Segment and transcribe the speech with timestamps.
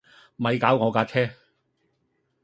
[0.35, 1.29] 咪搞我架車